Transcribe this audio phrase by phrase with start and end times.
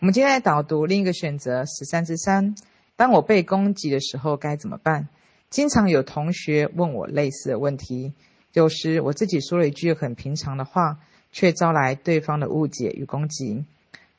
[0.00, 2.54] 我们今天来导读另一个选择十三之三。
[2.94, 5.08] 当我被攻击的时候该怎么办？
[5.50, 8.12] 经常有同学问我类似的问题，
[8.52, 11.00] 有时我自己说了一句很平常的话，
[11.32, 13.64] 却招来对方的误解与攻击。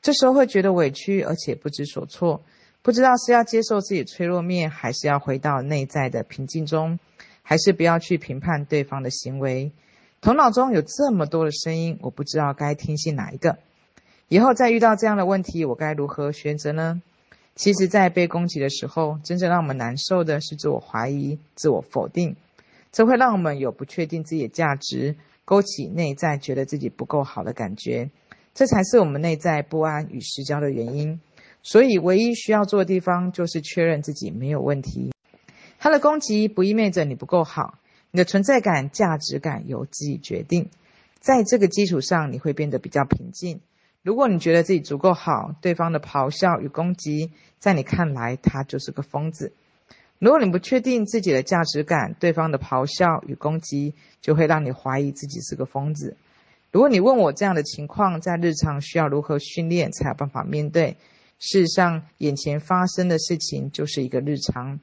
[0.02, 2.42] 这时候会觉得委屈，而且不知所措，
[2.82, 6.98] 不知道是要接受自己脆弱面，还是要回到内在的平静中，
[7.42, 9.72] 还是不要去评判对方的行为。
[10.20, 13.56] 头脑中有这么多的声音，我不知道该听信哪一个。
[14.30, 17.02] 以后再遇到这样的问题，我该如何选择呢？
[17.56, 22.36] 其实，在被攻击的时候，真正让我们难受的是自我怀疑、自我否定，
[22.92, 28.08] 这会让我们有不确定自己的价值，勾起内在觉得自己不够好的感觉，
[28.54, 31.20] 这才是我们内在不安与失焦的原因。
[31.64, 35.12] 所以，唯一需要做的地方就是确认自己没有问题。
[35.80, 37.80] 他的攻击不意味着你不够好，
[38.12, 40.70] 你的存在感、价值感由自己决定。
[41.18, 43.60] 在这个基础上，你会变得比较平静。
[44.02, 49.52] 如果你觉得自己足够好，对方的咆哮与攻击，在你看来他就是个疯子。
[50.18, 56.16] 如果你不确定自己的价值感，对方的咆哮与攻击就会让你怀疑自己是个疯子。
[56.72, 60.96] 如果你问我这样的情况在日常需要如何训练才有办法面对，
[61.38, 64.80] 事实上，眼前发生的事情就是一个日常。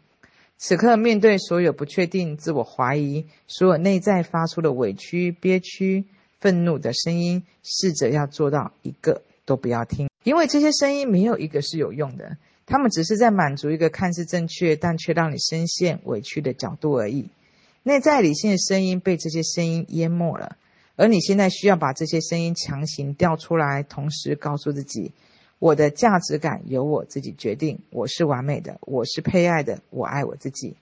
[0.58, 6.06] 此刻面对所有不确定、自我怀疑，所有内在发出的委屈、憋屈。
[6.40, 17.30] 愤怒的声音，试着要做到一个都不要听，因为这些声音没有一个是有用的，他们只是在满足一个看似正确但却让你深陷委屈的角度而已。
[17.84, 20.58] 内在理性的声音被这些声音淹没了，
[20.96, 25.14] 而你现在需要把这些声音强行调出来，同时告诉自己：
[25.60, 30.76] 我的价值感由我自己决定，我是完美的，我是配爱的，我爱我自己。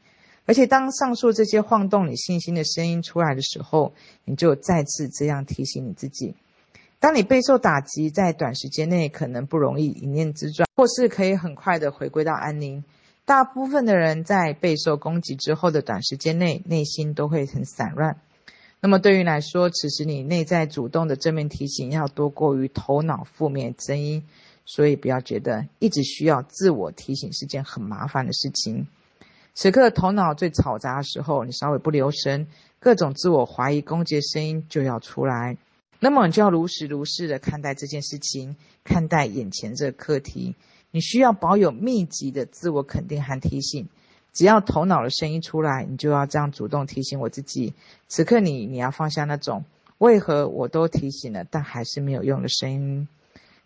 [0.48, 3.94] 而且，当上述这些晃动你信心的声音出来的时候，
[4.26, 6.36] 你就再次这样提醒你自己：
[7.00, 12.84] 当你备受打击，在短时间内可能不容易一念之转，或是可以很快的回归到安宁。
[13.26, 18.18] 大部分的人在备受攻击之后的短时间内，内心都会很散乱。
[18.82, 24.24] 那么，对于来说，此时你内在主动的正面提醒要多过于头脑负面声音，
[24.64, 28.86] 所以不要觉得一直需要自我提醒是件很麻烦的事情。
[29.56, 32.46] 此刻头脑最嘈杂的时候，你稍微不留神，
[32.80, 35.58] 各种自我怀疑、攻击的声音就要出来。
[36.02, 40.56] 那么你就要如实如是的看待这件事情，看待眼前这个课题。
[40.92, 43.88] 你需要保有密集的自我肯定和提醒。
[44.34, 47.74] 只要头脑的声音出来，你就要这样主动提醒我自己。
[48.10, 49.64] 此刻你你要放下那种
[49.98, 53.08] 为何我都提醒了，但还是没有用的声音。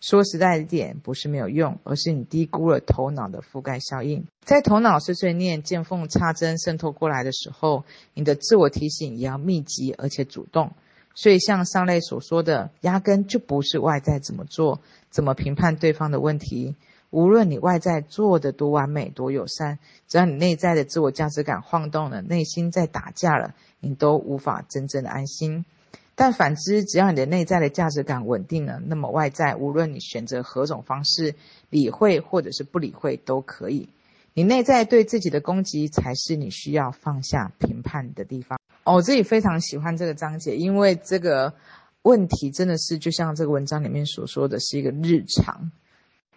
[0.01, 4.25] 说实在一点，不是没有用，而是你低估了头脑的覆盖效应。
[4.41, 7.83] 在头脑碎碎念、见缝插针渗透过来的时候，
[8.13, 10.71] 你的自我提醒也要密集而且主动。
[11.15, 14.79] 所以，像上类所说的，压根就不是外在怎么做、
[15.09, 16.75] 怎么评判对方的问题。
[17.09, 25.65] 无论你外在做得多完美、多友善，只要你内在的自我价值感晃动了，内心在打架了，你都无法真正的安心。
[26.19, 31.33] 但反之，只要你的内在的价值感稳定了，那么外在无论你选择何种方式
[31.69, 33.87] 理会或者是不理会都可以。
[34.33, 38.59] 你内在对自己的攻击才是你需要放下评判的地方。
[38.83, 41.53] 哦，我自己非常喜欢这个章节，因为这个
[42.01, 45.71] 问题真的是就像这个文章里面所说的是一个日常。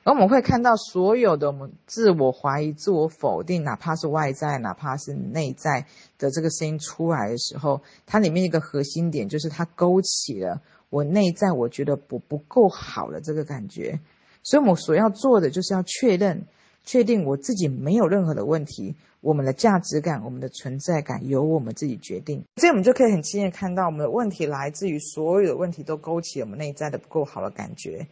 [0.05, 5.87] 而我们会看到所有的我们自我怀疑、自我否定，哪怕是外在，哪怕是内在
[6.19, 14.01] 的这个声音出来的时候，它里面一个核心点就是它勾起了我内在我觉得不不够好的这个感觉。
[14.43, 16.45] 所以，我们所要做的就是要确认、
[16.83, 22.43] 确定我自己没有任何的问题，我们的价值感、我们的存在感由我们自己决定。
[22.57, 28.09] 这样我们就可以很轻易看到，我们的问题来自于所有的问题都勾起我们内在的不够好的感觉。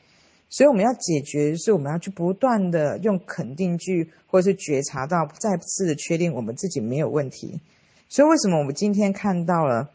[0.50, 7.61] 所以我们要解决，是我们要去不断的用肯定句，或者是觉察到，再次的确定我们自己没有问题。
[8.09, 9.88] 所以为什么我们今天看到了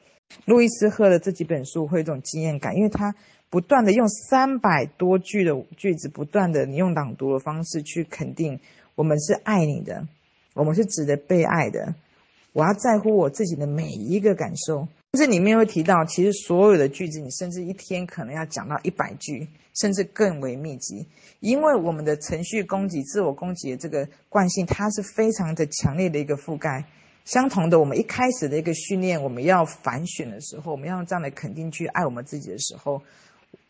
[0.46, 2.74] 路易斯·赫的这几本书会有这种经验感？
[2.74, 3.14] 因为他
[3.50, 8.58] 不断的用三百多句的句子，不断的你用朗读的方式去肯定
[8.96, 10.08] 我们是爱你的，
[10.54, 11.94] 我们是值得被爱的。
[12.54, 14.88] 我要在乎我自己的每一个感受。
[15.16, 21.06] 这里面会提到，其实所有的句子，你甚至一天可能要讲到一百句，甚至更为密集，
[21.40, 26.86] 因为我们的程序攻击、自我攻击的这个惯性，它是非常的强烈的一个覆盖。
[27.26, 33.02] 相同的，我们一开始的一个训练，我们要反选的时候，我们要用这样的肯定去爱我们自己的时候，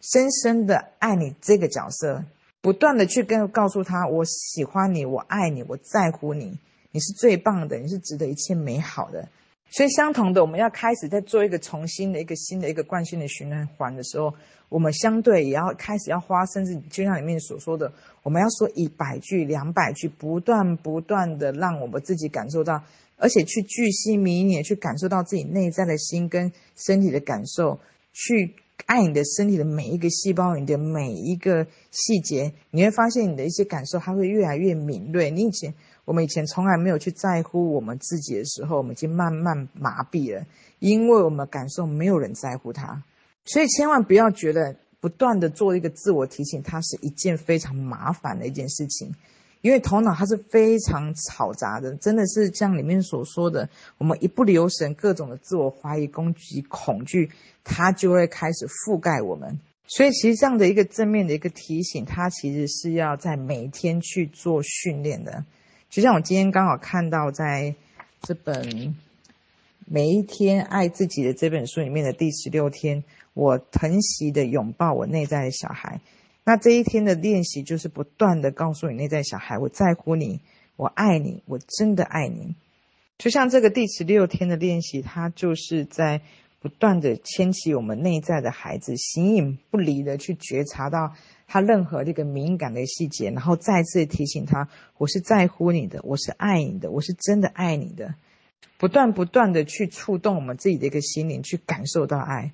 [0.01, 2.25] 深深的爱你这个角色，
[2.59, 6.59] 不断的去跟告诉他，我喜欢你，我爱你，我在乎你，
[6.91, 9.29] 你是最棒的，你是值得一切美好的。
[9.69, 14.33] 所以相同的，我们要开始在做一个重新的一个新的一个惯性的循环的时候，
[14.69, 17.91] 我们相对也要开始要花，甚至就像里面所说的，
[18.23, 22.81] 我们要说一百句、两百句，不断不断的让我们自己感受到，
[23.17, 27.77] 而且去巨细靡遗去感受到自己内在的心跟身体的感受，
[28.13, 28.53] 去
[28.85, 35.31] 爱你的身体的每一个细胞，你的每一个细节，你会发现你的一些感受，它会越来越敏锐。
[35.31, 35.73] 你以前。
[36.05, 40.45] 我们以前从来没有去在乎我们自己的时候，我们已经慢慢麻痹了，
[40.79, 43.03] 因为我们感受没有人在乎他，
[43.43, 49.11] 所以千万不要觉得不断的做一个自我提醒，它是一件非常麻烦的一件事情，
[49.61, 53.67] 因为头脑它是非常嘈杂的，真的是像里面所说的，
[53.97, 57.31] 我们一不留神，各种的自我怀疑、攻击、恐惧，
[57.63, 59.59] 它就会开始覆盖我们。
[59.87, 65.43] 所以其实这样的一个正面的一个提醒，它其实是要在每天去做训练的。
[65.89, 67.75] 就像我今天刚好看到，在
[68.21, 68.69] 这本
[69.85, 73.03] 《每一天爱自己的》这本书里面的第十六天，
[73.33, 76.01] 我疼惜的拥抱我内在的小孩。
[76.43, 80.41] 那这一天的练习就是不断的告诉你内在小孩，我在乎你，
[80.75, 82.55] 我爱你，我真的爱你。
[83.17, 86.21] 就像这个第十六天的练习，它就是在
[86.65, 91.13] 不断的牵起我们内在的孩子，形影不离的去觉察到。
[91.45, 94.67] 他任何这个敏感的细节，然后再次提醒他：
[94.97, 98.15] 我是在乎你的，我是爱你的，我是真的爱你的。
[98.79, 102.51] 不断不断的去触动我们自己的一个心灵，去感受到爱。